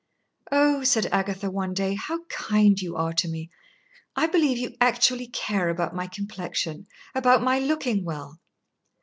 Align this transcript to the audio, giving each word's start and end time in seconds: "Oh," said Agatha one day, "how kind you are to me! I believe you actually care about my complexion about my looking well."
"Oh," 0.51 0.83
said 0.83 1.05
Agatha 1.11 1.51
one 1.51 1.75
day, 1.75 1.93
"how 1.93 2.23
kind 2.23 2.81
you 2.81 2.95
are 2.95 3.13
to 3.13 3.27
me! 3.27 3.51
I 4.15 4.25
believe 4.25 4.57
you 4.57 4.75
actually 4.81 5.27
care 5.27 5.69
about 5.69 5.93
my 5.93 6.07
complexion 6.07 6.87
about 7.13 7.43
my 7.43 7.59
looking 7.59 8.03
well." 8.03 8.39